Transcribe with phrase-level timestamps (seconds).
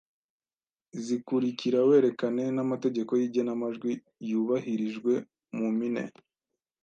[1.03, 3.91] zikurikira werekane n’amategeko y’igenamajwi
[4.29, 5.13] yubahirijwe
[5.55, 6.03] mu mpine: